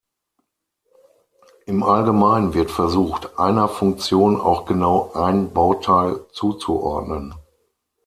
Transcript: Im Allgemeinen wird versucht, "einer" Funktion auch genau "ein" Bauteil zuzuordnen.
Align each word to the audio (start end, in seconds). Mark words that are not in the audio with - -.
Im 1.67 1.83
Allgemeinen 1.83 2.55
wird 2.55 2.71
versucht, 2.71 3.37
"einer" 3.37 3.67
Funktion 3.67 4.41
auch 4.41 4.65
genau 4.65 5.11
"ein" 5.13 5.53
Bauteil 5.53 6.25
zuzuordnen. 6.31 7.35